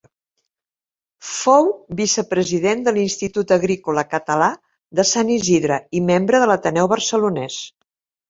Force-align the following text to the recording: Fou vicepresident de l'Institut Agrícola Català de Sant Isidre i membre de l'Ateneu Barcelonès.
Fou 1.31 1.67
vicepresident 1.99 2.81
de 2.87 2.93
l'Institut 2.95 3.53
Agrícola 3.57 4.05
Català 4.15 4.49
de 5.01 5.07
Sant 5.11 5.29
Isidre 5.37 5.77
i 5.99 6.01
membre 6.07 6.43
de 6.45 6.51
l'Ateneu 6.53 6.93
Barcelonès. 6.97 7.59